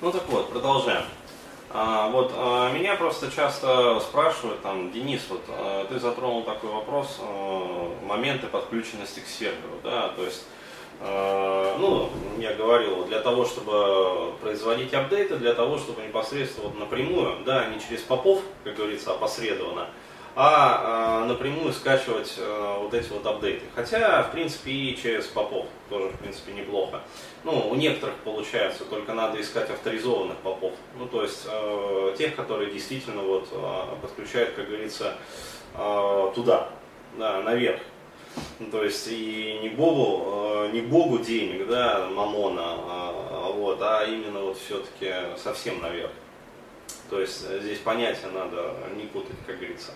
Ну 0.00 0.12
так 0.12 0.28
вот, 0.28 0.50
продолжаем. 0.50 1.02
А, 1.70 2.08
вот 2.10 2.32
а, 2.36 2.72
меня 2.72 2.94
просто 2.94 3.32
часто 3.32 3.98
спрашивают, 3.98 4.62
там, 4.62 4.92
Денис, 4.92 5.22
вот 5.28 5.42
а, 5.48 5.86
ты 5.86 5.98
затронул 5.98 6.44
такой 6.44 6.70
вопрос, 6.70 7.18
а, 7.20 7.92
моменты 8.06 8.46
подключенности 8.46 9.18
к 9.18 9.26
серверу, 9.26 9.74
да, 9.82 10.10
то 10.10 10.22
есть, 10.24 10.44
а, 11.00 11.76
ну, 11.80 12.10
я 12.38 12.54
говорил, 12.54 13.06
для 13.06 13.18
того, 13.20 13.44
чтобы 13.44 14.34
производить 14.40 14.94
апдейты, 14.94 15.34
для 15.36 15.52
того, 15.52 15.78
чтобы 15.78 16.00
непосредственно 16.02 16.68
вот 16.68 16.78
напрямую, 16.78 17.44
да, 17.44 17.66
не 17.66 17.80
через 17.80 18.02
попов, 18.02 18.40
как 18.62 18.76
говорится, 18.76 19.10
опосредованно, 19.10 19.82
а, 19.82 19.88
а 20.40 21.24
напрямую 21.26 21.72
скачивать 21.72 22.36
а, 22.38 22.78
вот 22.78 22.94
эти 22.94 23.10
вот 23.10 23.26
апдейты. 23.26 23.64
Хотя, 23.74 24.22
в 24.22 24.30
принципе, 24.30 24.70
и 24.70 24.96
через 24.96 25.26
попов 25.26 25.66
тоже, 25.90 26.10
в 26.10 26.18
принципе, 26.20 26.52
неплохо. 26.52 27.00
Ну, 27.42 27.68
у 27.68 27.74
некоторых 27.74 28.14
получается, 28.18 28.84
только 28.84 29.14
надо 29.14 29.40
искать 29.40 29.68
авторизованных 29.68 30.36
попов. 30.36 30.74
Ну, 30.96 31.06
то 31.06 31.24
есть, 31.24 31.44
э, 31.50 32.14
тех, 32.16 32.36
которые 32.36 32.70
действительно 32.70 33.22
вот 33.22 33.48
э, 33.50 33.82
подключают, 34.00 34.54
как 34.54 34.68
говорится, 34.68 35.14
э, 35.74 36.32
туда, 36.36 36.68
да, 37.18 37.42
наверх. 37.42 37.80
Ну, 38.60 38.70
то 38.70 38.84
есть 38.84 39.08
и 39.10 39.58
не 39.60 39.70
Богу, 39.70 40.68
не 40.72 40.82
Богу 40.82 41.18
денег, 41.18 41.66
да, 41.66 42.06
мамона, 42.08 42.62
а, 42.62 43.52
вот, 43.52 43.82
а 43.82 44.04
именно 44.04 44.38
вот 44.40 44.58
все-таки 44.58 45.12
совсем 45.36 45.80
наверх. 45.80 46.12
То 47.10 47.20
есть 47.20 47.46
э, 47.48 47.60
здесь 47.60 47.78
понятия 47.78 48.26
надо 48.32 48.74
не 48.96 49.04
путать, 49.04 49.36
как 49.46 49.56
говорится. 49.56 49.92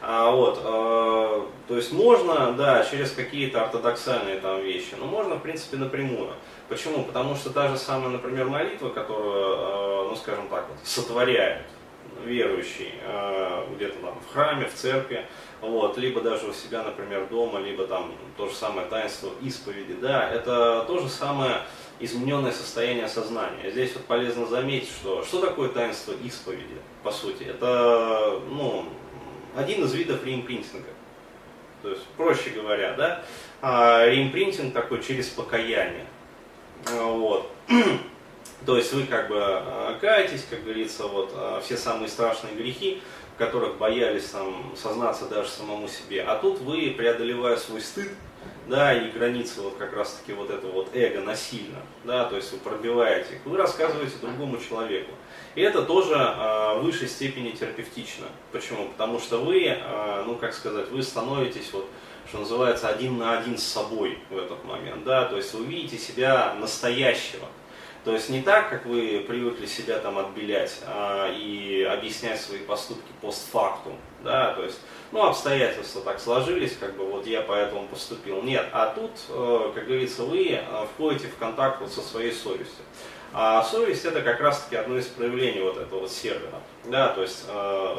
А, 0.00 0.30
вот, 0.30 0.58
э, 0.62 1.42
то 1.68 1.76
есть 1.76 1.92
можно, 1.92 2.52
да, 2.52 2.84
через 2.84 3.12
какие-то 3.12 3.62
ортодоксальные 3.62 4.40
там 4.40 4.60
вещи, 4.60 4.94
но 4.98 5.06
можно, 5.06 5.36
в 5.36 5.42
принципе, 5.42 5.76
напрямую. 5.76 6.32
Почему? 6.68 7.04
Потому 7.04 7.36
что 7.36 7.50
та 7.50 7.68
же 7.68 7.76
самая, 7.76 8.10
например, 8.10 8.46
молитва, 8.46 8.88
которую, 8.88 9.56
э, 9.56 10.08
ну, 10.10 10.16
скажем 10.16 10.48
так, 10.48 10.66
вот, 10.68 10.78
сотворяют 10.84 11.66
верующий 12.24 12.92
э, 13.02 13.66
где-то 13.74 13.98
там 14.00 14.18
в 14.20 14.32
храме, 14.32 14.66
в 14.66 14.74
церкви, 14.74 15.26
вот, 15.60 15.98
либо 15.98 16.20
даже 16.20 16.46
у 16.46 16.52
себя, 16.52 16.82
например, 16.82 17.26
дома, 17.26 17.60
либо 17.60 17.86
там 17.86 18.12
то 18.36 18.48
же 18.48 18.54
самое 18.54 18.86
таинство 18.88 19.30
исповеди, 19.42 19.94
да, 19.94 20.28
это 20.30 20.84
то 20.86 20.98
же 20.98 21.08
самое 21.08 21.62
измененное 22.00 22.52
состояние 22.52 23.08
сознания. 23.08 23.70
Здесь 23.70 23.94
вот 23.94 24.04
полезно 24.04 24.46
заметить, 24.46 24.90
что 24.90 25.22
что 25.24 25.40
такое 25.40 25.68
таинство 25.68 26.12
исповеди, 26.22 26.76
по 27.02 27.12
сути. 27.12 27.44
Это 27.44 28.40
ну, 28.48 28.86
один 29.56 29.84
из 29.84 29.94
видов 29.94 30.24
реимпринтинга. 30.24 30.88
То 31.82 31.90
есть, 31.90 32.04
проще 32.16 32.50
говоря, 32.50 32.94
да, 32.94 33.24
а, 33.60 34.06
реимпринтинг 34.06 34.72
такой 34.72 35.02
через 35.02 35.28
покаяние. 35.28 36.06
Вот. 36.90 37.50
То 38.66 38.76
есть 38.76 38.92
вы 38.92 39.04
как 39.04 39.28
бы 39.28 39.36
а, 39.38 39.98
каетесь, 40.00 40.46
как 40.48 40.64
говорится, 40.64 41.06
вот 41.06 41.34
все 41.62 41.76
самые 41.76 42.08
страшные 42.08 42.54
грехи, 42.54 43.02
в 43.34 43.38
которых 43.38 43.76
боялись 43.76 44.26
там 44.26 44.72
сознаться 44.76 45.26
даже 45.26 45.48
самому 45.48 45.88
себе. 45.88 46.22
А 46.22 46.36
тут 46.36 46.60
вы, 46.60 46.94
преодолевая 46.96 47.56
свой 47.56 47.80
стыд, 47.80 48.10
да, 48.66 48.94
и 48.94 49.10
границы 49.10 49.60
вот 49.60 49.76
как 49.76 49.94
раз 49.94 50.14
таки 50.14 50.32
вот 50.32 50.50
это 50.50 50.66
вот 50.66 50.88
эго 50.94 51.20
насильно, 51.20 51.78
да, 52.04 52.24
то 52.24 52.36
есть 52.36 52.52
вы 52.52 52.58
пробиваете 52.58 53.40
вы 53.44 53.56
рассказываете 53.56 54.14
другому 54.20 54.58
человеку. 54.58 55.12
И 55.54 55.60
это 55.60 55.82
тоже 55.82 56.14
э, 56.14 56.78
в 56.78 56.82
высшей 56.82 57.08
степени 57.08 57.50
терапевтично. 57.50 58.26
Почему? 58.52 58.88
Потому 58.88 59.20
что 59.20 59.38
вы, 59.38 59.66
э, 59.66 60.22
ну 60.26 60.36
как 60.36 60.54
сказать, 60.54 60.90
вы 60.90 61.02
становитесь 61.02 61.70
вот, 61.72 61.88
что 62.28 62.38
называется, 62.38 62.88
один 62.88 63.18
на 63.18 63.38
один 63.38 63.58
с 63.58 63.62
собой 63.62 64.18
в 64.30 64.38
этот 64.38 64.64
момент, 64.64 65.04
да, 65.04 65.26
то 65.26 65.36
есть 65.36 65.52
вы 65.52 65.64
видите 65.66 65.98
себя 65.98 66.54
настоящего. 66.54 67.48
То 68.04 68.12
есть 68.12 68.28
не 68.28 68.42
так, 68.42 68.68
как 68.68 68.84
вы 68.84 69.24
привыкли 69.26 69.64
себя 69.64 69.98
там 69.98 70.18
отбелять 70.18 70.78
а, 70.86 71.32
и 71.32 71.82
объяснять 71.82 72.38
свои 72.38 72.58
поступки 72.58 73.10
постфактум, 73.22 73.96
да, 74.22 74.52
то 74.52 74.62
есть, 74.62 74.78
ну, 75.10 75.22
обстоятельства 75.22 76.02
так 76.02 76.20
сложились, 76.20 76.76
как 76.76 76.96
бы 76.96 77.06
вот 77.06 77.26
я 77.26 77.40
поэтому 77.40 77.86
поступил. 77.88 78.42
Нет, 78.42 78.66
а 78.72 78.92
тут, 78.94 79.12
э, 79.30 79.72
как 79.74 79.86
говорится, 79.86 80.24
вы 80.24 80.48
э, 80.50 80.86
входите 80.94 81.28
в 81.28 81.36
контакт 81.36 81.80
вот 81.80 81.90
со 81.90 82.02
своей 82.02 82.32
совестью. 82.32 82.84
А 83.32 83.62
совесть 83.64 84.04
это 84.04 84.20
как 84.20 84.38
раз-таки 84.40 84.76
одно 84.76 84.98
из 84.98 85.06
проявлений 85.06 85.62
вот 85.62 85.78
этого 85.78 86.06
сервера, 86.06 86.60
да, 86.84 87.08
то 87.08 87.22
есть 87.22 87.44
э, 87.48 87.96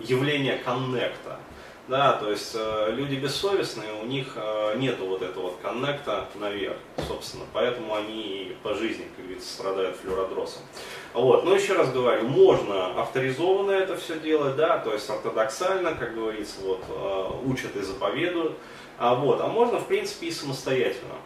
явление 0.00 0.56
коннекта, 0.58 1.38
да, 1.88 2.12
то 2.12 2.30
есть 2.30 2.52
э, 2.54 2.92
люди 2.92 3.16
бессовестные, 3.16 3.92
у 4.00 4.06
них 4.06 4.32
э, 4.36 4.76
нету 4.76 5.06
вот 5.06 5.22
этого 5.22 5.44
вот 5.44 5.58
коннекта 5.60 6.26
наверх, 6.36 6.76
собственно, 7.08 7.44
поэтому 7.52 7.94
они 7.94 8.56
по 8.62 8.74
жизни, 8.74 9.08
как 9.16 9.24
говорится, 9.24 9.52
страдают 9.52 9.96
флюродросом. 9.96 10.62
Вот, 11.12 11.44
но 11.44 11.54
еще 11.54 11.74
раз 11.74 11.92
говорю, 11.92 12.28
можно 12.28 13.00
авторизованно 13.00 13.72
это 13.72 13.96
все 13.96 14.18
делать, 14.20 14.56
да, 14.56 14.78
то 14.78 14.92
есть 14.92 15.10
ортодоксально, 15.10 15.94
как 15.94 16.14
говорится, 16.14 16.60
вот, 16.62 16.84
э, 16.88 17.30
учат 17.46 17.74
и 17.74 17.80
заповедуют, 17.80 18.56
а, 18.98 19.16
вот, 19.16 19.40
а 19.40 19.48
можно, 19.48 19.78
в 19.78 19.86
принципе, 19.86 20.28
и 20.28 20.30
самостоятельно. 20.30 21.16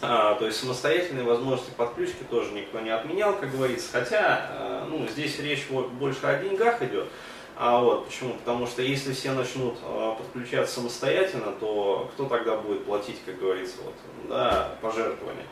А, 0.00 0.34
то 0.34 0.46
есть 0.46 0.58
самостоятельные 0.58 1.24
возможности 1.24 1.70
подключки 1.76 2.24
тоже 2.28 2.52
никто 2.52 2.80
не 2.80 2.90
отменял, 2.90 3.36
как 3.36 3.52
говорится, 3.52 3.88
хотя, 3.92 4.50
э, 4.50 4.84
ну, 4.88 5.06
здесь 5.08 5.38
речь 5.38 5.66
вот 5.68 5.88
больше 5.90 6.24
о 6.24 6.42
деньгах 6.42 6.82
идет, 6.82 7.08
а 7.56 7.80
вот, 7.80 8.06
почему? 8.06 8.34
Потому 8.34 8.66
что 8.66 8.82
если 8.82 9.12
все 9.12 9.32
начнут 9.32 9.76
э, 9.82 10.14
подключаться 10.18 10.74
самостоятельно, 10.76 11.52
то 11.52 12.10
кто 12.12 12.28
тогда 12.28 12.56
будет 12.56 12.84
платить, 12.84 13.16
как 13.24 13.38
говорится, 13.38 13.76
вот, 13.84 13.94
да, 14.28 14.76
пожертвования? 14.80 15.46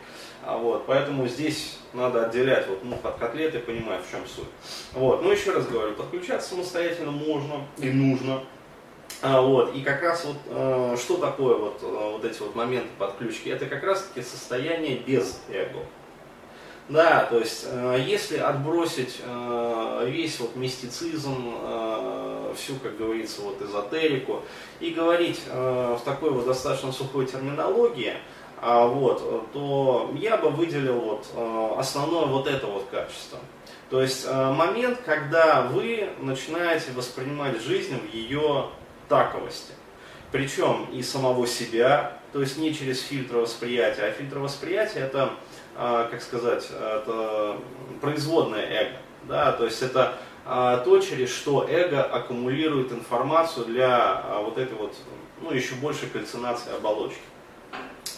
А 0.44 0.56
вот, 0.56 0.84
поэтому 0.86 1.28
здесь 1.28 1.78
надо 1.92 2.26
отделять 2.26 2.66
вот 2.66 2.82
мух 2.82 2.98
от 3.04 3.18
котлеты, 3.18 3.60
понимать, 3.60 4.04
в 4.04 4.10
чем 4.10 4.26
суть. 4.26 4.48
Вот, 4.92 5.22
ну 5.22 5.30
еще 5.30 5.52
раз 5.52 5.66
говорю, 5.68 5.94
подключаться 5.94 6.50
самостоятельно 6.50 7.12
можно 7.12 7.64
и 7.78 7.90
нужно. 7.90 8.42
А, 9.20 9.40
вот, 9.40 9.76
и 9.76 9.82
как 9.82 10.02
раз 10.02 10.24
вот, 10.24 10.38
э, 10.46 10.96
что 10.98 11.18
такое 11.18 11.56
вот, 11.56 11.78
э, 11.82 11.86
вот 11.86 12.24
эти 12.24 12.40
вот 12.40 12.56
моменты 12.56 12.88
подключки? 12.98 13.48
Это 13.50 13.66
как 13.66 13.84
раз 13.84 14.02
таки 14.02 14.26
состояние 14.26 14.96
без 14.98 15.40
эго. 15.48 15.78
Да, 16.88 17.26
то 17.30 17.38
есть, 17.38 17.66
э, 17.68 18.04
если 18.04 18.38
отбросить 18.38 19.20
э, 19.24 20.06
весь 20.08 20.40
вот 20.40 20.56
мистицизм, 20.56 21.54
э, 21.62 22.54
всю, 22.56 22.76
как 22.76 22.98
говорится, 22.98 23.40
вот 23.42 23.62
эзотерику, 23.62 24.42
и 24.80 24.90
говорить 24.90 25.40
в 25.48 26.00
такой 26.04 26.30
вот 26.30 26.44
достаточно 26.44 26.92
сухой 26.92 27.24
терминологии, 27.24 28.12
а, 28.60 28.86
вот, 28.86 29.52
то 29.52 30.12
я 30.18 30.36
бы 30.36 30.50
выделил 30.50 31.00
вот 31.00 31.78
основное 31.78 32.26
вот 32.26 32.46
это 32.46 32.66
вот 32.66 32.88
качество. 32.90 33.38
То 33.88 34.02
есть 34.02 34.30
момент, 34.30 35.00
когда 35.06 35.62
вы 35.62 36.10
начинаете 36.20 36.92
воспринимать 36.92 37.62
жизнь 37.62 37.98
в 37.98 38.14
ее 38.14 38.66
таковости. 39.08 39.72
Причем 40.30 40.88
и 40.92 41.02
самого 41.02 41.46
себя, 41.46 42.18
то 42.32 42.40
есть 42.40 42.58
не 42.58 42.74
через 42.74 43.00
фильтр 43.00 43.36
восприятия, 43.36 44.02
а 44.02 44.12
фильтр 44.12 44.40
восприятия 44.40 45.00
это 45.00 45.32
как 45.76 46.20
сказать, 46.22 46.70
это 46.70 47.56
производное 48.00 48.66
эго. 48.66 48.96
Да? 49.24 49.52
То 49.52 49.64
есть 49.64 49.82
это 49.82 50.14
а, 50.44 50.78
то, 50.78 50.98
через 50.98 51.30
что 51.30 51.66
эго 51.68 52.02
аккумулирует 52.02 52.90
информацию 52.92 53.66
для 53.66 54.22
а, 54.24 54.42
вот 54.42 54.58
этой 54.58 54.76
вот, 54.76 54.94
ну, 55.40 55.52
еще 55.52 55.74
большей 55.76 56.08
кальцинации 56.08 56.74
оболочки. 56.74 57.20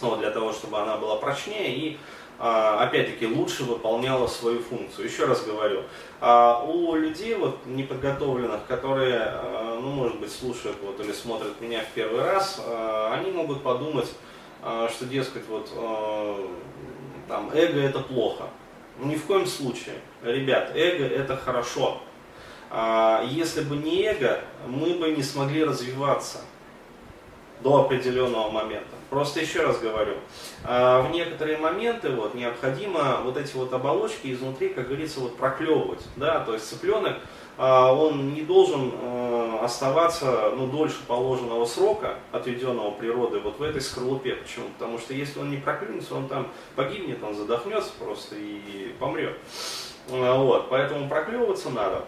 Ну, 0.00 0.16
для 0.16 0.30
того, 0.30 0.52
чтобы 0.52 0.78
она 0.78 0.96
была 0.96 1.16
прочнее 1.16 1.74
и 1.74 1.98
опять-таки 2.36 3.28
лучше 3.28 3.62
выполняла 3.62 4.26
свою 4.26 4.60
функцию. 4.60 5.06
Еще 5.06 5.24
раз 5.24 5.44
говорю, 5.44 5.84
у 6.66 6.96
людей 6.96 7.36
вот 7.36 7.64
неподготовленных, 7.64 8.66
которые, 8.66 9.32
ну, 9.80 9.90
может 9.90 10.18
быть, 10.18 10.32
слушают 10.32 10.76
вот, 10.82 10.98
или 10.98 11.12
смотрят 11.12 11.60
меня 11.60 11.82
в 11.82 11.94
первый 11.94 12.22
раз, 12.22 12.60
они 13.12 13.30
могут 13.30 13.62
подумать, 13.62 14.12
что, 14.60 15.06
дескать, 15.06 15.46
вот 15.46 15.70
там, 17.28 17.50
эго 17.52 17.80
это 17.80 18.00
плохо. 18.00 18.44
Ну, 18.98 19.06
ни 19.06 19.16
в 19.16 19.24
коем 19.24 19.46
случае. 19.46 19.96
Ребят, 20.22 20.72
эго 20.74 21.04
это 21.04 21.36
хорошо. 21.36 22.00
А, 22.70 23.24
если 23.28 23.62
бы 23.62 23.76
не 23.76 24.02
эго, 24.04 24.40
мы 24.66 24.94
бы 24.94 25.10
не 25.10 25.22
смогли 25.22 25.64
развиваться 25.64 26.40
до 27.60 27.82
определенного 27.82 28.50
момента. 28.50 28.94
Просто 29.10 29.40
еще 29.40 29.62
раз 29.62 29.78
говорю, 29.78 30.16
а, 30.64 31.02
в 31.02 31.10
некоторые 31.12 31.56
моменты 31.58 32.10
вот, 32.10 32.34
необходимо 32.34 33.20
вот 33.22 33.36
эти 33.36 33.54
вот 33.54 33.72
оболочки 33.72 34.32
изнутри, 34.32 34.70
как 34.70 34.88
говорится, 34.88 35.20
вот 35.20 35.36
проклевывать. 35.36 36.04
Да? 36.16 36.40
То 36.40 36.54
есть 36.54 36.68
цыпленок, 36.68 37.16
он 37.56 38.34
не 38.34 38.42
должен 38.42 38.92
э, 38.92 39.58
оставаться 39.62 40.50
ну, 40.56 40.66
дольше 40.66 40.96
положенного 41.06 41.64
срока, 41.64 42.16
отведенного 42.32 42.90
природой, 42.92 43.40
вот 43.40 43.58
в 43.58 43.62
этой 43.62 43.80
скорлупе. 43.80 44.34
Почему? 44.34 44.66
Потому 44.78 44.98
что 44.98 45.14
если 45.14 45.38
он 45.38 45.50
не 45.50 45.58
проклюнется, 45.58 46.14
он 46.14 46.26
там 46.26 46.48
погибнет, 46.74 47.22
он 47.22 47.34
задохнется 47.34 47.92
просто 47.98 48.34
и 48.36 48.92
помрет. 48.98 49.38
А, 50.10 50.36
вот, 50.36 50.68
поэтому 50.68 51.08
проклевываться 51.08 51.70
надо. 51.70 52.04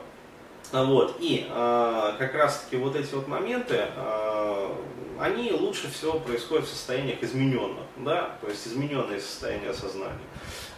Вот, 0.73 1.17
и 1.21 1.47
э, 1.49 2.13
как 2.19 2.35
раз 2.35 2.65
таки 2.65 2.77
вот 2.77 2.97
эти 2.97 3.15
вот 3.15 3.29
моменты, 3.29 3.85
э, 3.95 4.69
они 5.21 5.53
лучше 5.53 5.89
всего 5.91 6.19
происходят 6.19 6.67
в 6.67 6.69
состояниях 6.69 7.23
измененных, 7.23 7.85
да, 7.99 8.31
то 8.41 8.49
есть 8.49 8.67
измененные 8.67 9.21
состояния 9.21 9.73
сознания. 9.73 10.19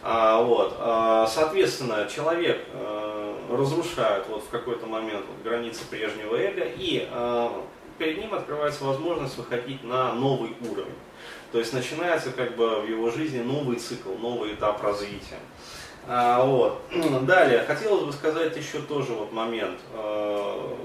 А, 0.01 0.41
вот, 0.43 0.75
а, 0.77 1.27
соответственно, 1.27 2.07
человек 2.07 2.65
а, 2.73 3.08
разрушает 3.49 4.25
вот 4.29 4.43
в 4.43 4.49
какой-то 4.49 4.85
момент 4.85 5.25
вот, 5.27 5.43
границы 5.43 5.81
прежнего 5.89 6.35
эго, 6.35 6.63
и 6.63 7.07
а, 7.11 7.63
перед 7.97 8.19
ним 8.19 8.33
открывается 8.33 8.83
возможность 8.83 9.37
выходить 9.37 9.83
на 9.83 10.13
новый 10.13 10.55
уровень. 10.61 10.95
То 11.51 11.59
есть 11.59 11.73
начинается 11.73 12.31
как 12.31 12.55
бы 12.55 12.81
в 12.81 12.87
его 12.87 13.09
жизни 13.09 13.41
новый 13.41 13.77
цикл, 13.77 14.13
новый 14.13 14.53
этап 14.53 14.83
развития. 14.83 15.39
А, 16.07 16.43
вот. 16.43 16.81
Далее, 17.25 17.63
хотелось 17.65 18.05
бы 18.05 18.13
сказать 18.13 18.55
еще 18.55 18.79
тоже 18.79 19.13
вот 19.13 19.31
момент, 19.31 19.79
а, 19.93 20.75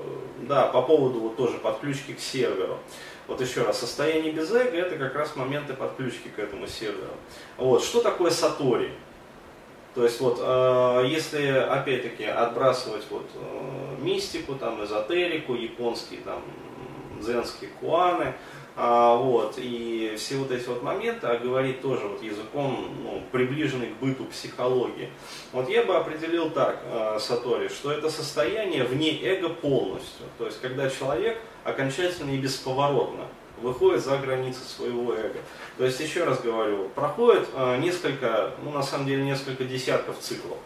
да, 0.43 0.67
по 0.67 0.83
поводу 0.83 1.21
вот 1.21 1.37
тоже 1.37 1.59
подключки 1.59 2.13
к 2.13 2.21
серверу. 2.21 2.79
Вот 3.27 3.41
еще 3.41 3.63
раз, 3.63 3.79
состояние 3.79 4.33
без 4.33 4.51
эго 4.51 4.77
это 4.77 4.97
как 4.97 5.15
раз 5.15 5.35
моменты 5.35 5.73
подключки 5.73 6.29
к 6.29 6.39
этому 6.39 6.67
серверу. 6.67 7.15
Вот, 7.57 7.83
что 7.83 8.03
такое 8.03 8.31
сатори? 8.31 8.91
То 9.95 10.03
есть 10.03 10.21
вот, 10.21 10.39
э, 10.41 11.05
если 11.09 11.47
опять-таки 11.47 12.25
отбрасывать 12.25 13.05
вот 13.11 13.31
э, 13.35 14.03
мистику, 14.03 14.55
там, 14.55 14.83
эзотерику, 14.83 15.55
японские 15.55 16.21
там 16.21 16.43
дзенские 17.21 17.71
куаны, 17.81 18.35
а, 18.77 19.15
вот, 19.15 19.55
и 19.57 20.15
все 20.19 20.37
вот 20.37 20.51
эти 20.51 20.67
вот 20.67 20.83
моменты, 20.83 21.29
а 21.29 21.39
говорить 21.39 21.81
тоже 21.81 22.09
вот 22.09 22.21
языком, 22.23 22.89
ну, 23.05 23.23
приближенный 23.31 23.87
к 23.87 23.97
быту 24.01 24.25
психологии. 24.25 25.11
Вот 25.53 25.69
я 25.69 25.85
бы 25.85 25.95
определил 25.95 26.51
так, 26.51 26.83
э, 26.85 27.19
Сатори, 27.21 27.69
что 27.69 27.93
это 27.93 28.11
состояние 28.11 28.83
вне 28.83 29.23
эго 29.23 29.49
полностью. 29.49 30.27
То 30.39 30.47
есть, 30.47 30.61
когда 30.61 30.91
человек 30.91 31.39
окончательно 31.63 32.33
и 32.33 32.39
бесповоротно 32.39 33.29
выходит 33.65 34.05
за 34.05 34.19
границы 34.19 34.61
своего 34.61 35.15
эго. 35.15 35.41
То 35.77 35.85
есть, 35.85 35.99
еще 35.99 36.25
раз 36.25 36.41
говорю, 36.41 36.89
проходит 36.95 37.49
э, 37.55 37.79
несколько, 37.79 38.53
ну, 38.63 38.71
на 38.71 38.83
самом 38.83 39.07
деле, 39.07 39.25
несколько 39.25 39.65
десятков 39.65 40.19
циклов. 40.21 40.59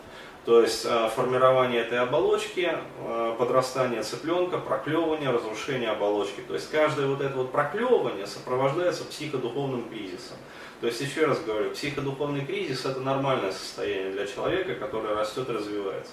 То 0.45 0.63
есть 0.63 0.87
э, 0.87 1.11
формирование 1.15 1.83
этой 1.83 1.99
оболочки, 1.99 2.73
э, 3.01 3.35
подрастание 3.39 4.03
цыпленка, 4.03 4.57
проклевывание, 4.57 5.31
разрушение 5.31 5.91
оболочки. 5.91 6.41
То 6.41 6.55
есть 6.55 6.71
каждое 6.71 7.07
вот 7.07 7.21
это 7.21 7.37
вот 7.37 7.53
проклевывание 7.53 8.27
сопровождается 8.27 9.05
психодуховным 9.05 9.91
кризисом. 9.91 10.39
То 10.81 10.87
есть 10.87 11.03
еще 11.03 11.27
раз 11.27 11.41
говорю, 11.41 11.73
психодуховный 11.73 12.47
кризис 12.47 12.87
это 12.87 13.01
нормальное 13.01 13.53
состояние 13.53 14.13
для 14.13 14.27
человека, 14.27 14.75
который 14.77 15.15
растет 15.15 15.51
и 15.51 15.53
развивается. 15.53 16.13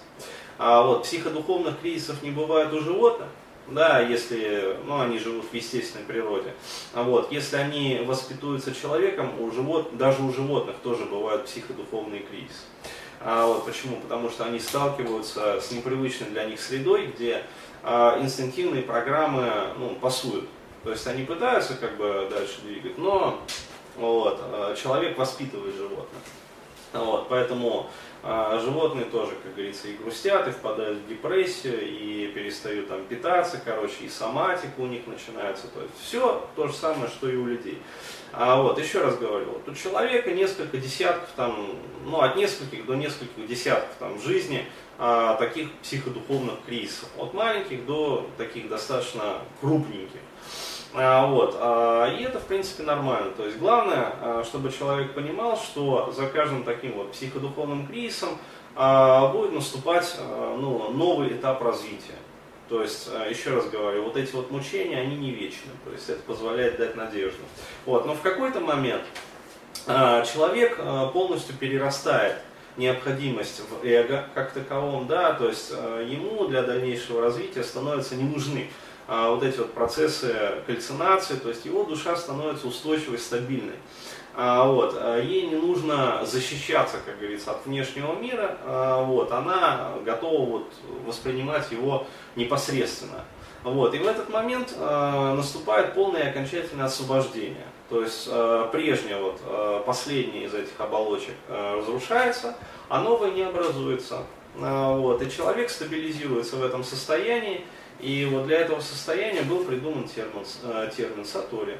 А 0.58 0.82
вот 0.82 1.04
психодуховных 1.04 1.80
кризисов 1.80 2.22
не 2.22 2.32
бывает 2.32 2.74
у 2.74 2.82
животных, 2.82 3.30
да, 3.68 4.00
если, 4.00 4.78
ну, 4.86 5.02
они 5.02 5.18
живут 5.18 5.46
в 5.46 5.54
естественной 5.54 6.06
природе. 6.06 6.54
А 6.94 7.04
вот, 7.04 7.32
если 7.32 7.58
они 7.58 8.02
воспитуются 8.06 8.74
человеком, 8.74 9.42
у 9.42 9.52
живот, 9.52 9.98
даже 9.98 10.22
у 10.22 10.32
животных 10.32 10.76
тоже 10.84 11.06
бывают 11.06 11.46
психодуховные 11.46 12.22
кризисы. 12.22 12.66
А, 13.22 13.48
вот 13.48 13.66
почему? 13.66 13.98
Потому 13.98 14.30
что 14.30 14.46
они 14.46 14.60
сталкиваются 14.60 15.60
с 15.60 15.72
непривычной 15.72 16.30
для 16.30 16.46
них 16.46 16.62
средой, 16.62 17.08
где 17.08 17.44
а, 17.84 18.20
инстинктивные 18.22 18.84
программы 18.84 19.52
ну, 19.78 19.96
пасуют. 19.96 20.48
То 20.84 20.92
есть 20.92 21.08
они 21.08 21.24
пытаются 21.24 21.74
как 21.74 21.98
бы 21.98 22.28
дальше 22.30 22.62
двигать, 22.62 22.98
но 23.00 23.42
вот, 23.96 24.40
а, 24.42 24.76
человек 24.76 25.18
воспитывает 25.18 25.76
животных. 25.76 26.22
Вот, 26.96 27.28
поэтому 27.30 27.90
а 28.28 28.58
животные 28.60 29.06
тоже, 29.06 29.34
как 29.44 29.54
говорится, 29.54 29.88
и 29.88 29.94
грустят, 29.94 30.48
и 30.48 30.52
впадают 30.52 30.98
в 30.98 31.08
депрессию, 31.08 31.80
и 31.80 32.26
перестают 32.34 32.88
там 32.88 33.06
питаться, 33.06 33.62
короче, 33.64 33.94
и 34.02 34.10
соматика 34.10 34.80
у 34.80 34.88
них 34.88 35.06
начинается. 35.06 35.68
То 35.68 35.82
есть 35.82 35.94
все 36.02 36.44
то 36.56 36.68
же 36.68 36.74
самое, 36.74 37.08
что 37.08 37.30
и 37.30 37.36
у 37.36 37.46
людей. 37.46 37.80
А 38.34 38.60
вот, 38.60 38.80
еще 38.80 39.02
раз 39.02 39.20
говорю, 39.20 39.52
вот 39.52 39.70
у 39.70 39.76
человека 39.76 40.32
несколько 40.32 40.78
десятков, 40.78 41.30
там, 41.36 41.76
ну, 42.04 42.20
от 42.20 42.36
нескольких 42.36 42.88
до 42.88 42.96
нескольких 42.96 43.46
десятков 43.48 43.96
там, 44.00 44.18
в 44.18 44.24
жизни 44.24 44.66
а, 44.98 45.36
таких 45.36 45.72
психодуховных 45.84 46.56
кризисов. 46.66 47.10
От 47.20 47.36
маленьких 47.36 47.86
до 47.86 48.28
таких 48.40 48.70
достаточно 48.70 49.42
крупненьких. 49.62 50.20
А, 50.98 51.28
вот. 51.28 51.58
А, 51.60 52.08
и 52.08 52.24
это, 52.24 52.40
в 52.40 52.46
принципе, 52.46 52.84
нормально. 52.84 53.32
То 53.32 53.46
есть 53.46 53.58
главное, 53.58 54.14
а, 54.22 54.44
чтобы 54.46 54.72
человек 54.72 55.14
понимал, 55.14 55.58
что 55.58 56.12
за 56.16 56.28
каждым 56.28 56.64
таким 56.64 56.94
вот 56.94 57.12
психодуховным 57.12 57.88
кризисом 57.88 58.38
будет 59.32 59.54
наступать 59.54 60.18
ну, 60.20 60.92
новый 60.92 61.30
этап 61.30 61.62
развития. 61.62 62.18
То 62.68 62.82
есть, 62.82 63.10
еще 63.30 63.52
раз 63.52 63.70
говорю, 63.70 64.04
вот 64.04 64.18
эти 64.18 64.36
вот 64.36 64.52
мучения, 64.52 65.00
они 65.00 65.16
не 65.16 65.32
вечны. 65.32 65.72
То 65.86 65.94
есть 65.94 66.10
это 66.10 66.22
позволяет 66.24 66.76
дать 66.76 66.98
надежду. 66.98 67.40
Вот. 67.86 68.06
Но 68.06 68.16
в 68.16 68.20
какой-то 68.20 68.60
момент 68.60 69.04
человек 69.86 70.78
полностью 71.14 71.56
перерастает 71.56 72.36
необходимость 72.78 73.62
в 73.70 73.86
эго 73.86 74.28
как 74.34 74.52
таковом, 74.52 75.08
да, 75.08 75.34
то 75.34 75.48
есть 75.48 75.72
ему 75.72 76.48
для 76.48 76.62
дальнейшего 76.64 77.22
развития 77.22 77.64
становятся 77.64 78.16
не 78.16 78.24
нужны 78.24 78.70
а, 79.08 79.30
вот 79.30 79.44
эти 79.44 79.58
вот 79.58 79.74
процессы 79.74 80.34
кальцинации, 80.66 81.36
то 81.36 81.50
есть 81.50 81.66
его 81.66 81.84
душа 81.84 82.16
становится 82.16 82.68
устойчивой, 82.68 83.20
стабильной. 83.20 83.76
А, 84.34 84.68
вот, 84.68 84.96
а 85.00 85.20
ей 85.20 85.48
не 85.48 85.56
нужно 85.56 86.26
защищаться, 86.26 86.98
как 87.06 87.20
говорится, 87.20 87.52
от 87.52 87.66
внешнего 87.66 88.14
мира, 88.16 88.58
а, 88.64 89.04
вот, 89.04 89.32
она 89.32 89.94
готова 90.04 90.50
вот, 90.50 90.74
воспринимать 91.06 91.72
его 91.72 92.08
непосредственно. 92.36 93.24
Вот, 93.64 93.94
и 93.96 93.98
в 93.98 94.06
этот 94.06 94.30
момент 94.30 94.76
а, 94.78 95.34
наступает 95.36 95.94
полное 95.94 96.26
и 96.26 96.30
окончательное 96.30 96.86
освобождение. 96.86 97.66
То 97.90 98.02
есть 98.02 98.28
а, 98.32 98.68
прежнее, 98.68 99.18
вот, 99.18 99.40
а, 99.46 99.84
последнее 99.84 100.46
из 100.46 100.54
этих 100.54 100.80
оболочек 100.80 101.34
а, 101.50 101.78
разрушается, 101.78 102.56
а 102.90 103.02
новое 103.02 103.32
не 103.32 103.42
образуется. 103.42 104.24
А, 104.62 104.96
вот, 104.96 105.22
и 105.22 105.32
человек 105.32 105.70
стабилизируется 105.70 106.56
в 106.58 106.64
этом 106.64 106.84
состоянии, 106.84 107.66
и 108.00 108.28
вот 108.32 108.48
для 108.48 108.60
этого 108.60 108.80
состояния 108.80 109.42
был 109.42 109.64
придуман 109.64 110.08
термин, 110.08 110.46
э, 110.64 110.90
термин 110.96 111.26
сатори. 111.26 111.78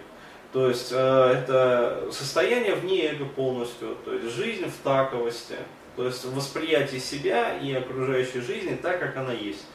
То 0.52 0.70
есть 0.70 0.92
э, 0.92 0.96
это 0.96 2.10
состояние 2.12 2.76
вне 2.76 3.12
эго 3.12 3.26
полностью, 3.26 3.98
то 4.06 4.14
есть 4.14 4.34
жизнь 4.34 4.66
в 4.66 4.84
таковости, 4.84 5.56
то 5.96 6.06
есть 6.06 6.24
восприятие 6.26 7.00
себя 7.00 7.58
и 7.58 7.74
окружающей 7.74 8.40
жизни 8.40 8.78
так, 8.82 9.00
как 9.00 9.18
она 9.18 9.34
есть 9.34 9.66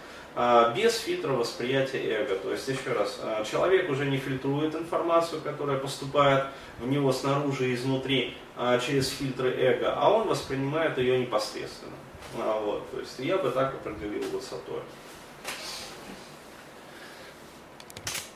без 0.76 0.98
фильтра 0.98 1.32
восприятия 1.32 1.98
эго. 1.98 2.36
То 2.36 2.52
есть, 2.52 2.68
еще 2.68 2.92
раз, 2.92 3.18
э, 3.22 3.44
человек 3.50 3.90
уже 3.90 4.06
не 4.06 4.16
фильтрует 4.16 4.74
информацию, 4.74 5.42
которая 5.42 5.78
поступает 5.78 6.44
в 6.78 6.86
него 6.86 7.12
снаружи 7.12 7.70
и 7.70 7.74
изнутри 7.74 8.36
а, 8.56 8.78
через 8.78 9.08
фильтры 9.08 9.50
эго, 9.50 9.94
а 9.96 10.10
он 10.10 10.28
воспринимает 10.28 10.98
ее 10.98 11.18
непосредственно. 11.18 11.96
А, 12.38 12.60
вот, 12.60 12.90
то 12.90 13.00
есть 13.00 13.18
я 13.18 13.38
бы 13.38 13.50
так 13.50 13.74
определил 13.74 14.22
высотой. 14.30 14.82